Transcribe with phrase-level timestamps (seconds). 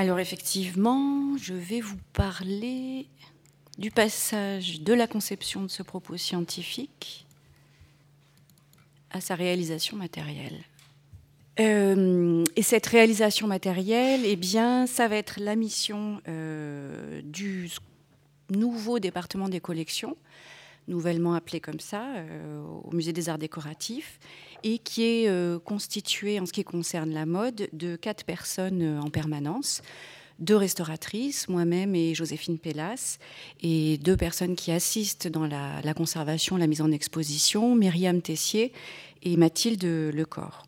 [0.00, 3.06] Alors effectivement, je vais vous parler
[3.76, 7.26] du passage de la conception de ce propos scientifique
[9.10, 10.64] à sa réalisation matérielle.
[11.60, 17.68] Euh, et cette réalisation matérielle, eh bien, ça va être la mission euh, du
[18.48, 20.16] nouveau département des collections,
[20.88, 24.18] nouvellement appelé comme ça, euh, au Musée des Arts Décoratifs,
[24.62, 29.80] et qui est constitué, en ce qui concerne la mode, de quatre personnes en permanence
[30.40, 33.18] deux restauratrices, moi-même et Joséphine Pellas,
[33.62, 38.72] et deux personnes qui assistent dans la, conservation, la mise en exposition, Myriam Tessier
[39.22, 40.66] et Mathilde Lecor.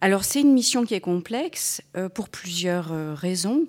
[0.00, 3.66] Alors c'est une mission qui est complexe euh, pour plusieurs euh, raisons.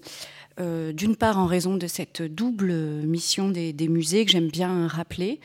[0.59, 5.39] Euh, d'une part en raison de cette double mission des, musées que j'aime bien rappeler,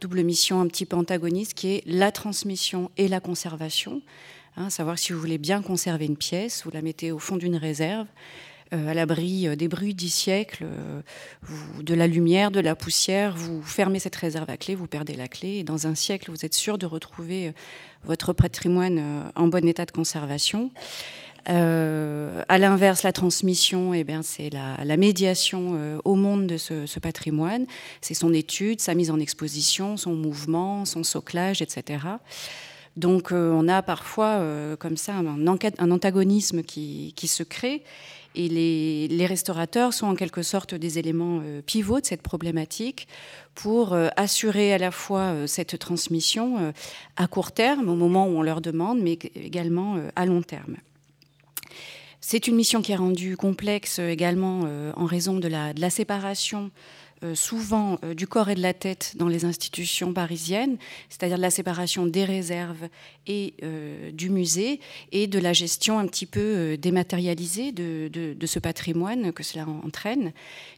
[0.00, 4.02] double mission un petit peu antagoniste qui est la transmission et la conservation.
[4.56, 7.56] Hein, savoir si vous voulez bien conserver une pièce, vous la mettez au fond d'une
[7.56, 8.06] réserve.
[8.72, 10.64] Euh, à l'abri euh, des bruits dix siècles,
[11.80, 13.34] de la lumière, de la poussière.
[13.34, 15.56] Vous fermez cette réserve à clé, vous perdez la clé.
[15.56, 17.52] Et dans un siècle, vous êtes sûr de retrouver
[18.04, 20.70] votre patrimoine en bon état de conservation.
[21.48, 27.66] Euh, à l'inverse, la transmission, eh bien, c'est la, médiation au monde de ce, patrimoine.
[28.00, 32.04] C'est son étude, sa mise en exposition, son mouvement, son soclage, etc.
[32.96, 34.44] Donc, on a parfois
[34.78, 37.82] comme ça un, antagonisme qui, se crée.
[38.34, 38.48] Et
[39.08, 43.08] les, restaurateurs sont en quelque sorte des éléments euh, pivots de cette problématique
[43.54, 46.72] pour euh, assurer à la fois euh, cette transmission
[47.16, 50.76] à court terme, au moment où on leur demande, mais également à long terme.
[52.20, 56.70] C'est une mission qui est rendue complexe également en raison de la, séparation
[57.22, 60.78] euh, souvent euh, du corps et de la tête dans les institutions parisiennes,
[61.10, 62.88] c'est-à-dire de la séparation des réserves
[63.26, 64.80] et euh, du musée,
[65.12, 70.32] et de la gestion un petit peu dématérialisée de, ce patrimoine que cela entraîne,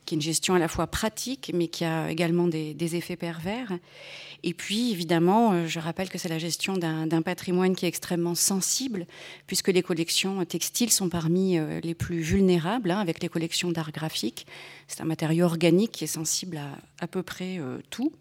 [0.04, 3.72] qui est une gestion à la fois pratique, mais qui a également des effets pervers.
[4.44, 9.06] Et puis, évidemment, je rappelle que c'est la gestion d'un patrimoine qui est extrêmement sensible,
[9.46, 14.46] puisque les collections textiles sont parmi les plus vulnérables, hein, avec les collections d'art graphique.
[14.88, 18.12] C'est un matériau organique qui est sensible à à peu près euh, tout.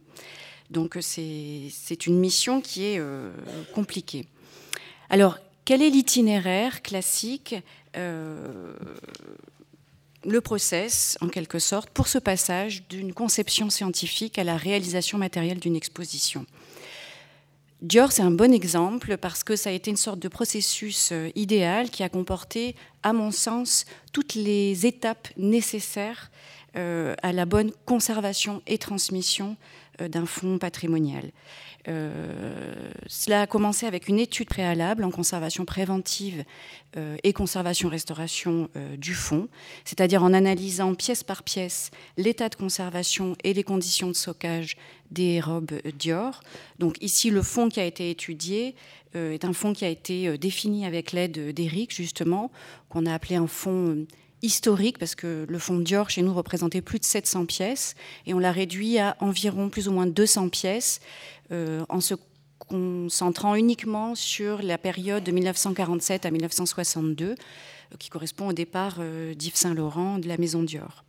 [0.71, 3.31] Donc c'est une mission qui est euh,
[3.73, 4.25] compliquée.
[5.09, 7.55] Alors, quel est l'itinéraire classique
[7.95, 8.73] euh,
[10.23, 15.59] le process, en quelque sorte, pour ce passage d'une conception scientifique à la réalisation matérielle
[15.59, 16.45] d'une exposition.
[17.81, 21.89] Dior, c'est un bon exemple parce que ça a été une sorte de processus idéal
[21.89, 26.29] qui a comporté, à mon sens, toutes les étapes nécessaires
[26.77, 31.31] euh, à la bonne conservation et transmission euh, d'un fonds patrimonial.
[31.87, 36.43] Euh, cela a commencé avec une étude préalable en conservation préventive
[37.23, 39.47] et conservation-restauration du fonds,
[39.85, 44.75] c'est-à-dire en analysant pièce par pièce l'état de conservation et les conditions de stockage
[45.09, 46.41] des robes Dior.
[46.79, 48.75] Donc ici, le fonds qui a été étudié
[49.15, 52.51] est un fonds qui a été défini avec l'aide d'Éric, justement,
[52.89, 54.05] qu'on a appelé un fonds
[54.41, 58.39] historique, parce que le fonds Dior chez nous représentait plus de 700 pièces, et on
[58.39, 60.99] l'a réduit à environ plus ou moins 200 pièces,
[61.51, 62.15] euh, en se
[62.59, 67.35] concentrant uniquement sur la période de 1947 à 1962, euh,
[67.99, 71.03] qui correspond au départ euh, d'Yves Saint-Laurent de la maison Dior.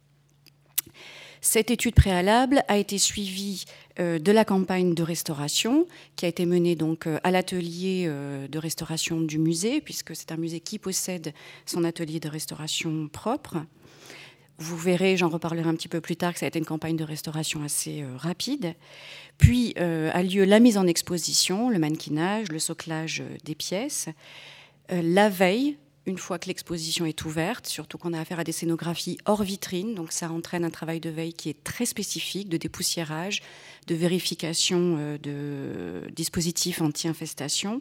[1.41, 3.64] Cette étude préalable a été suivie
[3.99, 5.87] de la campagne de restauration
[6.17, 10.33] qui a été menée donc euh, à l'atelier euh, de restauration du musée, puisque c'est
[10.33, 11.33] un musée qui possède
[11.67, 13.59] son atelier de restauration propre.
[14.59, 16.97] Vous verrez, j'en reparlerai un petit peu plus tard, que ça a été une campagne
[16.97, 18.75] de restauration assez rapide.
[19.39, 24.09] Puis a lieu la mise en exposition, le mannequinage, le soclage des pièces.
[24.89, 29.19] la veille, une fois que l'exposition est ouverte, surtout qu'on a affaire à des scénographies
[29.25, 33.43] hors vitrine, donc ça entraîne un travail de veille qui est très spécifique, de dépoussiérage,
[33.87, 37.79] de vérification euh, de dispositifs anti-infestation.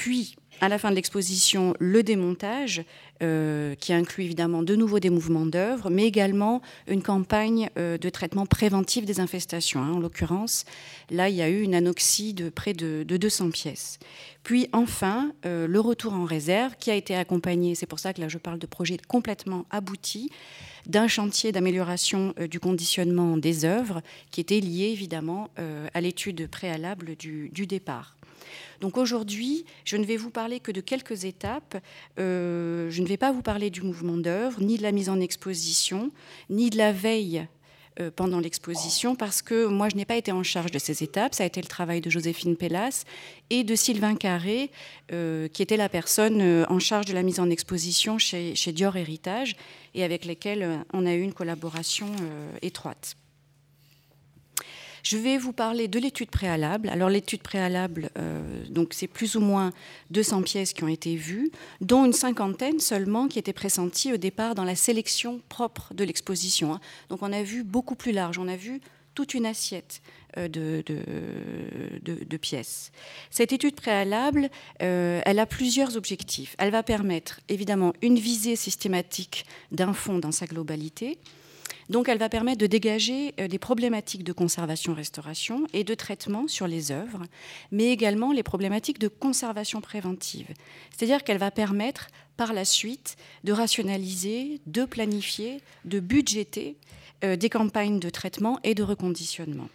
[0.00, 2.84] Puis, à la fin de l'exposition, le démontage,
[3.22, 8.08] euh, qui inclut évidemment de nouveau des mouvements d'œuvre, mais également une campagne euh, de
[8.08, 9.82] traitement préventif des infestations.
[9.82, 9.92] Hein.
[9.92, 10.64] En l'occurrence,
[11.10, 13.98] là, il y a eu une anoxie de près de, 200 pièces.
[14.42, 18.22] Puis enfin, euh, le retour en réserve, qui a été accompagné, c'est pour ça que
[18.22, 20.30] là je parle de projet complètement abouti,
[20.86, 24.00] d'un chantier d'amélioration du conditionnement des œuvres,
[24.30, 25.50] qui était lié évidemment
[25.92, 28.16] à l'étude préalable du départ.
[28.80, 31.76] Donc aujourd'hui, je ne vais vous parler que de quelques étapes.
[32.18, 35.20] Euh, je ne vais pas vous parler du mouvement d'œuvre, ni de la mise en
[35.20, 36.10] exposition,
[36.48, 37.46] ni de la veille
[38.00, 41.34] euh, pendant l'exposition parce que moi, je n'ai pas été en charge de ces étapes.
[41.34, 43.04] Ça a été le travail de Joséphine Pellas
[43.50, 44.70] et de Sylvain Carré,
[45.12, 48.96] euh, qui était la personne en charge de la mise en exposition chez, chez Dior
[48.96, 49.56] Héritage
[49.94, 52.06] et avec lesquels on a eu une collaboration
[52.62, 53.16] étroite.
[55.02, 56.88] Je vais vous parler de l'étude préalable.
[56.88, 59.72] Alors l'étude préalable, euh, donc c'est plus ou moins
[60.10, 61.50] 200 pièces qui ont été vues,
[61.80, 66.74] dont une cinquantaine seulement qui étaient pressenties au départ dans la sélection propre de l'exposition.
[66.74, 66.80] Hein.
[67.08, 68.38] Donc on a vu beaucoup plus large.
[68.38, 68.80] On a vu
[69.14, 70.02] toute une assiette
[70.36, 72.90] euh, de, pièces.
[73.30, 74.48] Cette étude préalable,
[74.82, 76.54] euh, elle a plusieurs objectifs.
[76.58, 81.18] Elle va permettre évidemment une visée systématique d'un fonds dans sa globalité,
[81.90, 86.68] donc elle va permettre de dégager euh, des problématiques de conservation-restauration et de traitement sur
[86.68, 87.24] les œuvres,
[87.72, 90.46] mais également les problématiques de conservation préventive.
[90.96, 92.06] C'est-à-dire qu'elle va permettre
[92.36, 96.76] par la suite de rationaliser, de planifier, de budgéter
[97.24, 99.68] euh, des campagnes de traitement et de reconditionnement.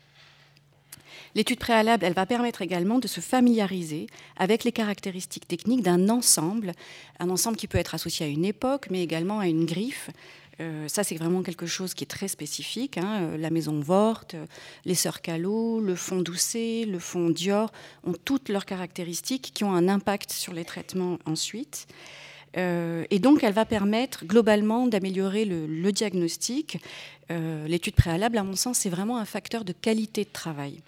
[1.35, 4.07] L'étude préalable, elle va permettre également de se familiariser
[4.37, 6.71] avec les caractéristiques techniques d'un ensemble,
[7.19, 10.09] un ensemble qui peut être associé à une époque, mais également à une griffe,
[10.61, 12.97] euh, ça, c'est vraiment quelque chose qui est très spécifique.
[12.97, 13.21] Hein.
[13.21, 14.35] Euh, la maison Vorte,
[14.85, 17.71] les sœurs Callot, le fond Doucet, le fond Dior
[18.05, 21.87] ont toutes leurs caractéristiques qui ont un impact sur les traitements ensuite.
[22.57, 26.77] Euh, et donc, elle va permettre globalement d'améliorer le, diagnostic.
[27.29, 30.81] L'étude préalable, à mon sens, c'est vraiment un facteur de qualité de travail.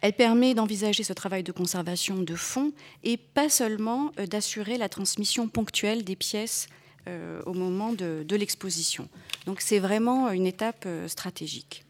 [0.00, 2.72] Elle permet d'envisager ce travail de conservation de fond
[3.04, 6.68] et pas seulement d'assurer la transmission ponctuelle des pièces
[7.06, 9.08] euh, au moment de, l'exposition.
[9.46, 11.84] Donc c'est vraiment une étape euh, stratégique.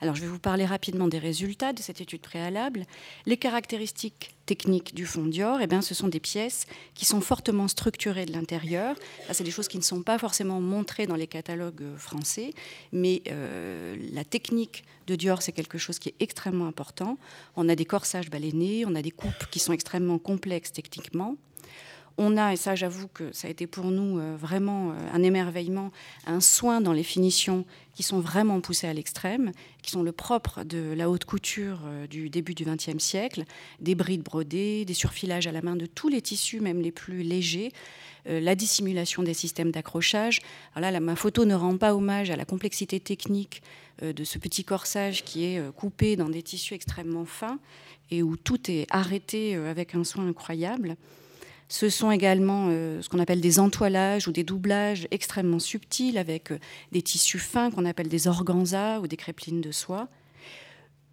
[0.00, 2.84] Alors je vais vous parler rapidement des résultats de cette étude préalable.
[3.26, 7.68] Les caractéristiques techniques du fond Dior, eh bien, ce sont des pièces qui sont fortement
[7.68, 8.96] structurées de l'intérieur.
[9.30, 12.52] C'est des choses qui ne sont pas forcément montrées dans les catalogues euh, français,
[12.92, 13.22] mais
[14.12, 17.16] la technique de Dior, c'est quelque chose qui est extrêmement important.
[17.56, 21.36] On a des corsages balénés, on a des coupes qui sont extrêmement complexes techniquement
[22.18, 25.22] on a, et ça j'avoue que ça a été pour nous euh, vraiment euh, un
[25.22, 25.92] émerveillement,
[26.26, 30.64] un soin dans les finitions qui sont vraiment poussés à l'extrême, qui sont le propre
[30.64, 33.44] de la haute couture euh, du début du XXe siècle,
[33.80, 37.22] des brides brodées, des surfilages à la main de tous les tissus, même les plus
[37.22, 37.72] légers,
[38.26, 40.40] la dissimulation des systèmes d'accrochage.
[40.74, 43.62] Alors là, ma photo ne rend pas hommage à la complexité technique
[44.02, 47.58] de ce petit corsage qui est coupé dans des tissus extrêmement fins
[48.10, 50.96] et où tout est arrêté avec un soin incroyable.
[51.68, 56.50] Ce sont également euh, ce qu'on appelle des entoilages ou des doublages extrêmement subtils avec
[56.50, 56.58] euh,
[56.92, 60.08] des tissus fins qu'on appelle des organzas ou des crépelines de soie.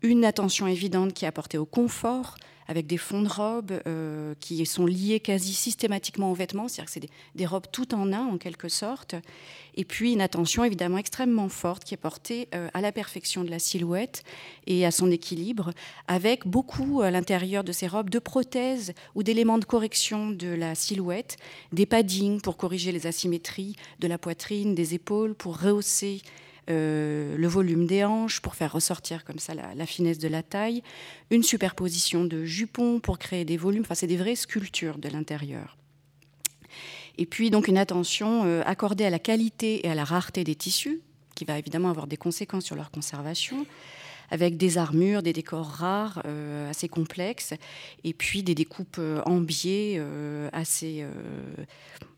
[0.02, 4.65] Une attention évidente qui est apportée au confort, avec des fonds de robes euh, qui
[4.65, 8.38] sont liés quasi systématiquement aux vêtements, c'est-à-dire que c'est des, robes tout en un en
[8.38, 9.15] quelque sorte.
[9.75, 13.50] Et puis une attention évidemment extrêmement forte qui est portée euh, à la perfection de
[13.50, 14.23] la silhouette
[14.67, 15.71] et à son équilibre,
[16.07, 20.75] avec beaucoup à l'intérieur de ces robes de prothèses ou d'éléments de correction de la
[20.75, 21.38] silhouette,
[21.71, 26.21] des paddings pour corriger les asymétries de la poitrine, des épaules, pour rehausser
[26.69, 30.81] euh, le volume des hanches pour faire ressortir comme ça la, finesse de la taille,
[31.29, 33.83] une superposition de jupons pour créer des volumes.
[33.83, 35.77] Enfin, c'est des vraies sculptures de l'intérieur.
[37.17, 40.56] Et puis donc une attention euh, accordée à la qualité et à la rareté des
[40.56, 41.01] tissus,
[41.35, 43.65] qui va évidemment avoir des conséquences sur leur conservation
[44.31, 47.53] avec des armures, des décors rares, euh, assez complexes,
[48.03, 50.01] et puis des découpes en biais
[50.51, 51.06] assez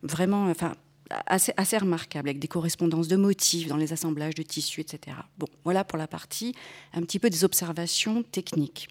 [0.03, 0.73] vraiment, enfin
[1.09, 5.17] assez, remarquable, avec des correspondances de motifs dans les assemblages de tissus, etc.
[5.37, 6.55] Bon, voilà pour la partie
[6.93, 8.89] un petit peu des observations techniques.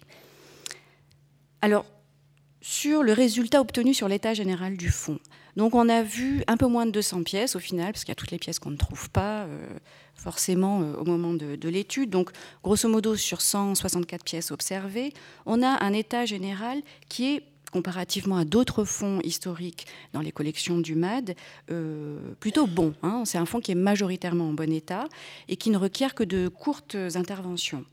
[1.61, 1.85] Alors,
[2.61, 5.19] sur le résultat obtenu sur l'état général du fond.
[5.55, 8.13] Donc on a vu un peu moins de 200 pièces au final, parce qu'il y
[8.13, 9.67] a toutes les pièces qu'on ne trouve pas euh,
[10.13, 12.09] forcément euh, au moment de l'étude.
[12.09, 12.31] Donc
[12.63, 15.13] grosso modo sur 164 pièces observées,
[15.45, 20.79] on a un état général qui est comparativement à d'autres fonds historiques dans les collections
[20.79, 21.35] du MAD,
[21.71, 22.93] euh, plutôt bon.
[23.03, 23.23] Hein.
[23.25, 25.05] C'est un fonds qui est majoritairement en bon état
[25.47, 27.85] et qui ne requiert que de courtes interventions.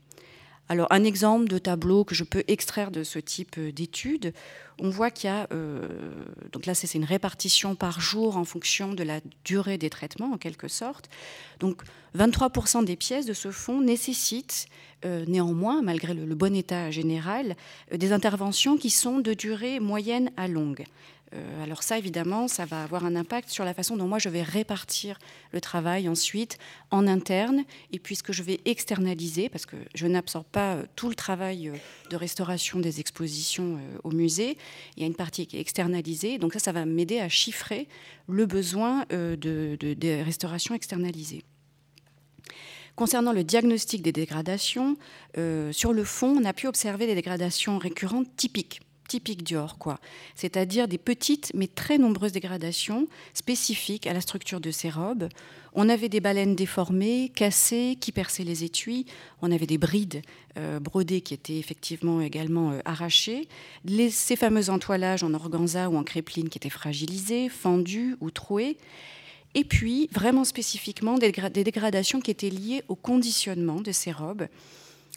[0.67, 4.33] Alors, un exemple de tableau que je peux extraire de ce type d'étude,
[4.79, 5.87] on voit qu'il y a, euh,
[6.51, 10.37] donc là c'est une répartition par jour en fonction de la durée des traitements en
[10.37, 11.09] quelque sorte.
[11.59, 11.83] Donc
[12.17, 14.67] 23% des pièces de ce fonds nécessitent
[15.05, 17.55] euh, néanmoins, malgré le, bon état général,
[17.93, 20.83] euh, des interventions qui sont de durée moyenne à longue.
[21.35, 24.29] Euh, alors ça, évidemment, ça va avoir un impact sur la façon dont moi je
[24.29, 25.19] vais répartir
[25.51, 26.57] le travail ensuite
[26.91, 31.71] en interne, et puisque je vais externaliser, parce que je n'absorbe pas tout le travail
[32.09, 34.57] de restauration des expositions au musée,
[34.95, 37.87] il y a une partie qui est externalisée, donc ça, ça va m'aider à chiffrer
[38.27, 41.43] le besoin de, de, de restaurations externalisées.
[42.95, 44.95] Concernant le diagnostic des dégradations,
[45.37, 49.99] euh, sur le fond, on a pu observer des dégradations récurrentes typiques typiques Dior, quoi.
[50.35, 55.29] C'est-à-dire des petites mais très nombreuses dégradations spécifiques à la structure de ces robes.
[55.73, 59.05] On avait des baleines déformées, cassées, qui perçaient les étuis.
[59.41, 60.21] On avait des brides
[60.57, 63.49] euh, brodées qui étaient effectivement également euh, arrachées.
[64.09, 68.77] ces fameux entoilages en organza ou en crépline qui étaient fragilisés, fendus ou troués.
[69.55, 74.47] Et puis, vraiment spécifiquement, des, dégradations qui étaient liées au conditionnement de ces robes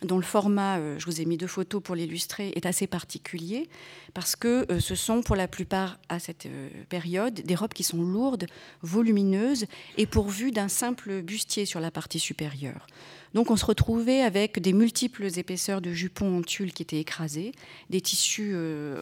[0.02, 3.68] dont le format, euh, je vous ai mis deux photos pour l'illustrer, est assez particulier,
[4.14, 7.82] parce que euh, ce sont pour la plupart à cette euh, période des robes qui
[7.82, 8.46] sont lourdes,
[8.82, 12.86] volumineuses et pourvues d'un simple bustier sur la partie supérieure.
[13.34, 17.52] Donc on se retrouvait avec des multiples épaisseurs de jupons en tulle qui étaient écrasés,
[17.90, 18.56] des tissus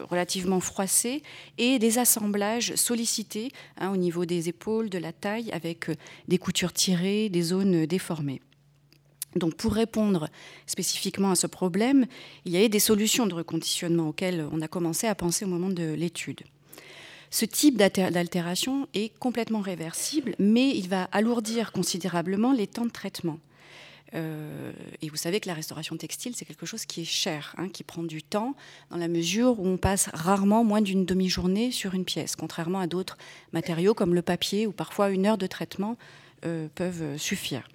[0.09, 1.23] relativement froissés
[1.57, 5.85] et des assemblages sollicités hein, au niveau des épaules, de la taille, avec
[6.27, 8.41] des coutures tirées, des zones déformées.
[9.35, 10.29] Donc pour répondre
[10.65, 12.05] spécifiquement à ce problème,
[12.45, 15.69] il y avait des solutions de reconditionnement auxquelles on a commencé à penser au moment
[15.69, 16.41] de l'étude.
[17.29, 23.39] Ce type d'altération est complètement réversible, mais il va alourdir considérablement les temps de traitement.
[24.13, 27.67] Euh, et vous savez que la restauration textile, c'est quelque chose qui est cher, hein,
[27.67, 28.55] qui prend du temps,
[28.89, 32.87] dans la mesure où on passe rarement moins d'une demi-journée sur une pièce, contrairement à
[32.87, 33.17] d'autres
[33.51, 35.97] matériaux comme le papier, où parfois une heure de traitement
[36.45, 37.67] euh, peuvent suffire.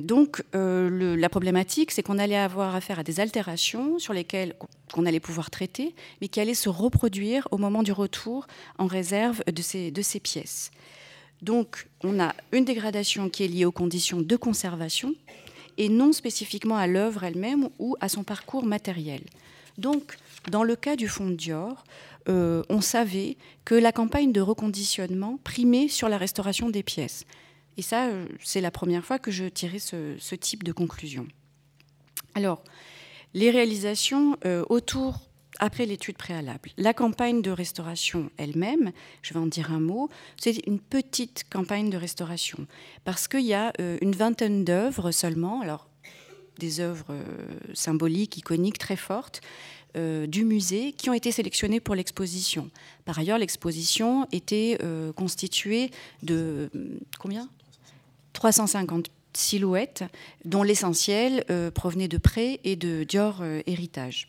[0.00, 4.54] Donc euh, la problématique, c'est qu'on allait avoir affaire à des altérations sur lesquelles
[4.92, 8.46] qu'on allait pouvoir traiter, mais qui allaient se reproduire au moment du retour
[8.78, 10.70] en réserve de ces, de ces pièces.
[11.42, 15.14] Donc on a une dégradation qui est liée aux conditions de conservation
[15.76, 19.22] et non spécifiquement à l'œuvre elle-même ou à son parcours matériel.
[19.76, 20.16] Donc
[20.50, 21.84] dans le cas du fond Dior,
[22.28, 27.26] euh, on savait que la campagne de reconditionnement primait sur la restauration des pièces.
[27.76, 31.26] Et ça, euh, c'est la première fois que je tirais ce, type de conclusion.
[32.34, 32.62] Alors,
[33.34, 35.20] les réalisations euh, autour,
[35.58, 36.70] après l'étude préalable.
[36.76, 41.88] La campagne de restauration elle-même, je vais en dire un mot, c'est une petite campagne
[41.88, 42.66] de restauration,
[43.04, 45.88] parce qu'il y a euh, une vingtaine d'œuvres seulement, alors
[46.58, 47.16] des œuvres
[47.72, 49.40] symboliques, iconiques, très fortes,
[49.94, 52.70] du musée qui ont été sélectionnées pour l'exposition.
[53.06, 54.78] Par ailleurs, l'exposition était
[55.16, 55.90] constituée
[56.22, 56.70] de
[57.18, 57.48] combien?
[58.32, 60.04] 350 silhouettes,
[60.44, 64.28] dont l'essentiel euh, provenait de prêts et de Dior euh, Héritage.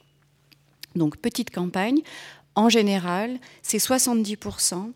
[0.96, 2.02] Donc petite campagne.
[2.56, 4.92] En général, c'est 70%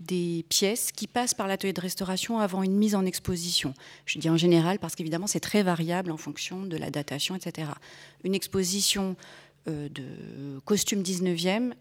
[0.00, 3.72] des pièces qui passent par l'atelier de restauration avant une mise en exposition.
[4.04, 7.70] Je dis en général parce qu'évidemment c'est très variable en fonction de la datation, etc.
[8.24, 9.16] Une exposition
[9.68, 11.72] euh, de costume 19e,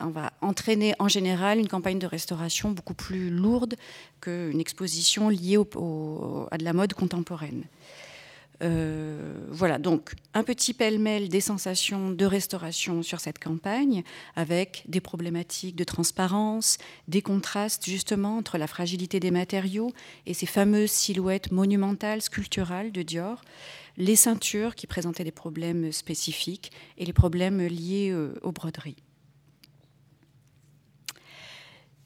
[0.00, 3.76] on va entraîner en général une campagne de restauration beaucoup plus lourde
[4.20, 7.64] qu'une exposition liée à de la mode contemporaine.
[8.62, 14.02] Euh, voilà, donc un petit pêle-mêle des sensations de restauration sur cette campagne,
[14.36, 16.76] avec des problématiques de transparence,
[17.08, 19.92] des contrastes justement entre la fragilité des matériaux
[20.26, 23.42] et ces fameuses silhouettes monumentales, sculpturales de Dior,
[23.96, 28.96] les ceintures qui présentaient des problèmes spécifiques et les problèmes liés euh, aux broderies.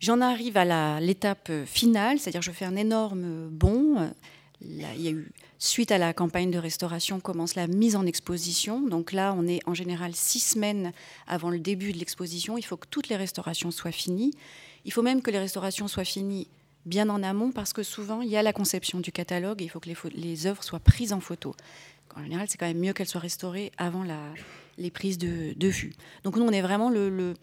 [0.04, 4.12] J'en arrive à l'étape finale, c'est-à-dire je fais un énorme bond.
[4.60, 8.82] il y a eu, suite à la campagne de restauration, commence la mise en exposition.
[8.82, 10.92] Donc là, on est en général six semaines
[11.26, 12.58] avant le début de l'exposition.
[12.58, 14.34] Il faut que toutes les restaurations soient finies.
[14.84, 16.48] Il faut même que les restaurations soient finies
[16.84, 19.70] bien en amont parce que souvent, il y a la conception du catalogue et il
[19.70, 21.54] faut que les, œuvres soient prises en photo.
[22.14, 24.04] En général, c'est quand même mieux qu'elles soient restaurées avant
[24.76, 25.94] les prises de, vue.
[26.24, 27.34] Donc nous, on est vraiment le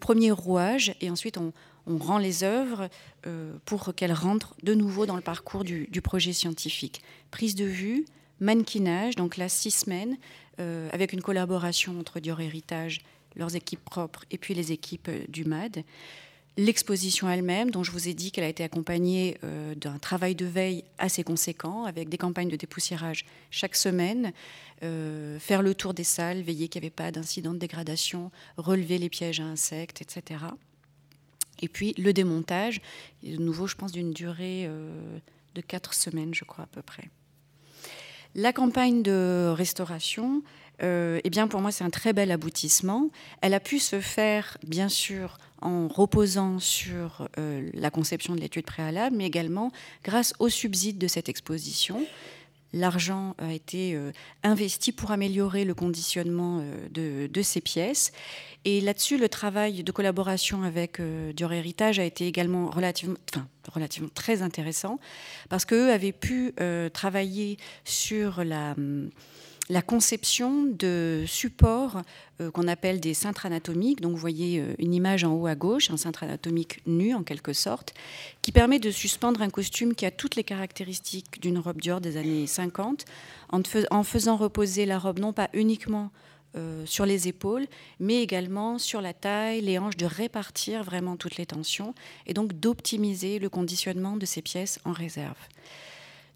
[0.00, 1.52] premier rouage et ensuite on,
[1.86, 2.88] on rend les œuvres
[3.26, 7.02] euh, pour qu'elles rentrent de nouveau dans le parcours du, projet scientifique.
[7.30, 8.04] Prise de vue,
[8.40, 10.16] mannequinage, donc là six semaines,
[10.58, 13.00] euh, avec une collaboration entre Dior Héritage,
[13.36, 15.84] leurs équipes propres et puis les équipes euh, du MAD.
[16.56, 19.38] L'exposition elle-même, dont je vous ai dit qu'elle a été accompagnée
[19.76, 24.32] d'un travail de veille assez conséquent, avec des campagnes de dépoussiérage chaque semaine,
[24.80, 29.08] faire le tour des salles, veiller qu'il n'y avait pas d'incident de dégradation, relever les
[29.08, 30.40] pièges à insectes, etc.
[31.60, 32.80] Et puis le démontage,
[33.22, 35.18] de nouveau, je pense, d'une durée euh,
[35.54, 37.08] de quatre semaines, je crois, à peu près.
[38.34, 40.42] La campagne de restauration,
[40.82, 43.10] euh, eh bien, pour moi, c'est un très bel aboutissement.
[43.40, 48.64] Elle a pu se faire, bien sûr, en reposant sur euh, la conception de l'étude
[48.64, 49.72] préalable, mais également
[50.04, 52.06] grâce au subside de cette exposition.
[52.72, 53.98] L'argent a été
[54.42, 58.12] investi pour améliorer le conditionnement de, ces pièces.
[58.64, 61.00] Et là-dessus, le travail de collaboration avec
[61.34, 63.16] Dior Héritage a été également relativement,
[63.72, 64.98] relativement très intéressant
[65.48, 66.54] parce qu'eux avaient pu
[66.92, 68.74] travailler sur la
[69.68, 72.02] la conception de supports
[72.40, 74.00] euh, qu'on appelle des cintres anatomiques.
[74.00, 77.22] Donc vous voyez euh, une image en haut à gauche, un cintre anatomique nu en
[77.22, 77.94] quelque sorte,
[78.42, 82.16] qui permet de suspendre un costume qui a toutes les caractéristiques d'une robe Dior des
[82.16, 83.04] années 50,
[83.50, 86.10] en, faisant reposer la robe non pas uniquement
[86.56, 87.66] euh, sur les épaules,
[88.00, 91.94] mais également sur la taille, les hanches, de répartir vraiment toutes les tensions
[92.26, 95.38] et donc d'optimiser le conditionnement de ces pièces en réserve.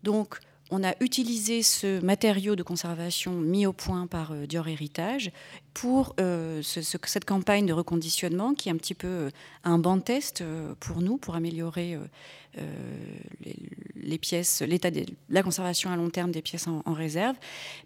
[0.04, 0.38] Donc,
[0.70, 5.30] on a utilisé ce matériau de conservation mis au point par euh, Dior Héritage
[5.74, 9.30] pour euh, cette campagne de reconditionnement qui est un petit peu euh,
[9.64, 10.42] un banc test
[10.80, 11.98] pour nous, pour améliorer
[13.96, 17.36] les, pièces, l'état de la conservation à long terme des pièces en, réserve.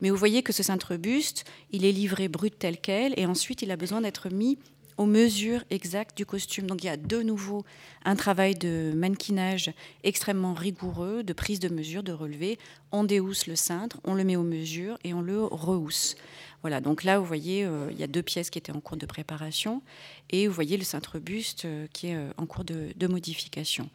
[0.01, 3.63] Mais vous voyez que ce cintre buste, il est livré brut tel quel et ensuite
[3.63, 4.59] il a besoin d'être mis
[4.99, 6.67] aux mesures exactes du costume.
[6.67, 7.65] Donc il y a de nouveau
[8.05, 9.73] un travail de mannequinage
[10.05, 12.59] extrêmement rigoureux, de prise de mesure, de relevé.
[12.93, 16.17] On déhousse le cintre, on le met aux mesures et on le rehousse.
[16.63, 18.97] Voilà, donc là, vous voyez, euh, il y a deux pièces qui étaient en cours
[18.97, 19.81] de préparation
[20.31, 23.89] et vous voyez le cintre buste euh, qui est euh, en cours de, modification.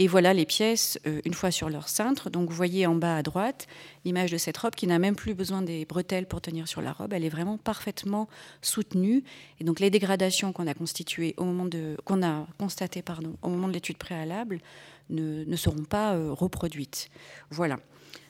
[0.00, 2.28] Et voilà les pièces, une fois sur leur cintre.
[2.28, 3.66] Donc vous voyez en bas à droite
[4.04, 6.92] l'image de cette robe qui n'a même plus besoin des bretelles pour tenir sur la
[6.92, 7.12] robe.
[7.12, 8.28] Elle est vraiment parfaitement
[8.60, 9.22] soutenue.
[9.60, 14.60] Et donc les dégradations qu'on a de, a constatées pardon, au moment de l'étude préalable
[15.08, 17.08] ne, ne seront pas reproduites.
[17.50, 17.78] Voilà.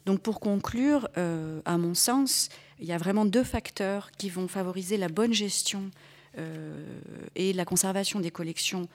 [0.06, 2.48] Donc pour conclure, à mon sens,
[2.80, 5.90] il y a vraiment deux facteurs qui vont favoriser la bonne gestion
[6.38, 7.00] euh,
[7.34, 8.88] et la conservation des collections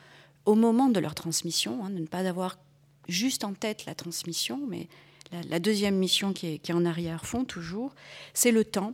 [0.45, 2.57] au moment de leur transmission, hein, de ne pas avoir
[3.07, 4.87] juste en tête la transmission, mais
[5.49, 7.95] la, deuxième mission qui est, en arrière-fond toujours,
[8.33, 8.93] c'est le temps.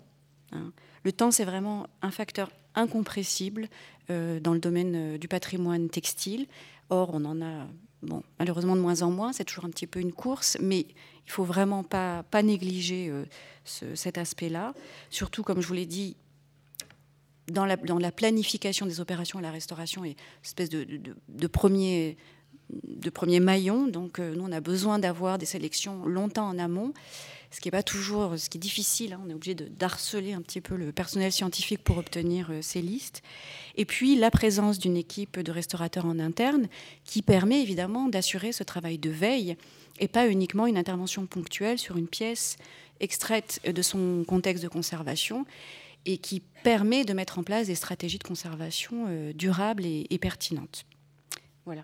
[0.52, 0.72] Hein.
[1.04, 3.68] Le temps, c'est vraiment un facteur incompressible
[4.10, 6.48] euh, dans le domaine euh, du patrimoine textile.
[6.90, 7.68] Or, on en a
[8.04, 11.32] bon, malheureusement de moins en moins, c'est toujours un petit peu une course, mais il
[11.32, 13.26] faut vraiment pas, pas négliger euh,
[13.96, 14.74] cet aspect-là.
[15.10, 16.16] Surtout, comme je vous l'ai dit,
[17.48, 20.86] dans la, planification des opérations à la restauration, est une espèce de,
[21.28, 22.18] de, premier,
[22.70, 23.88] de premier maillon.
[23.88, 26.94] Donc, euh, nous, on a besoin d'avoir des sélections longtemps en amont
[27.52, 29.14] ce qui n'est pas toujours, ce qui est difficile.
[29.14, 29.22] Hein.
[29.26, 33.22] on est obligé d'harceler un petit peu le personnel scientifique pour obtenir euh, ces listes.
[33.76, 36.68] Et puis la présence d'une équipe de restaurateurs en interne
[37.06, 39.58] qui permet évidemment d'assurer ce travail de veille
[40.00, 42.58] et pas uniquement une intervention ponctuelle sur une pièce
[43.00, 45.46] extraite de son contexte de conservation
[46.06, 50.18] et qui permet de mettre en place des stratégies de conservation euh, durables et, et
[50.18, 50.86] pertinentes.
[51.66, 51.84] Voilà.